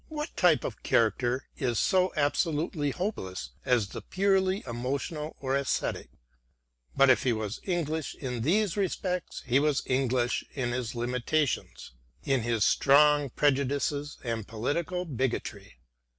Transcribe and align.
What 0.09 0.35
type 0.35 0.63
of 0.63 0.81
character 0.81 1.45
is 1.59 1.77
so 1.77 2.11
absolutely 2.17 2.89
hopeless 2.89 3.51
as 3.65 3.89
the 3.89 4.01
purely 4.01 4.63
emotional 4.65 5.35
or 5.39 5.55
aesthetic! 5.55 6.09
But 6.97 7.11
if 7.11 7.21
he 7.21 7.33
was 7.33 7.59
English 7.65 8.15
in 8.15 8.41
these 8.41 8.75
respects, 8.75 9.43
he 9.45 9.59
was 9.59 9.83
English 9.85 10.43
in 10.55 10.71
his 10.71 10.95
limitations, 10.95 11.91
in 12.23 12.41
his 12.41 12.65
strong 12.65 13.29
prejudices 13.29 14.17
and 14.23 14.47
political 14.47 15.05
bigotry. 15.05 15.77